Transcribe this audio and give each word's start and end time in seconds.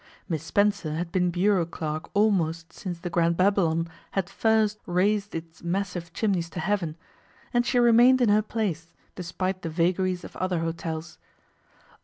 Miss 0.27 0.41
Spencer 0.43 0.95
had 0.95 1.11
been 1.11 1.29
bureau 1.29 1.63
clerk 1.63 2.09
almost 2.15 2.73
since 2.73 2.97
the 2.97 3.11
Grand 3.11 3.37
Babylon 3.37 3.87
had 4.13 4.31
first 4.31 4.79
raised 4.87 5.35
its 5.35 5.61
massive 5.61 6.11
chimneys 6.11 6.49
to 6.49 6.59
heaven, 6.59 6.97
and 7.53 7.67
she 7.67 7.77
remained 7.77 8.19
in 8.19 8.29
her 8.29 8.41
place 8.41 8.95
despite 9.13 9.61
the 9.61 9.69
vagaries 9.69 10.23
of 10.23 10.35
other 10.37 10.57
hotels. 10.61 11.19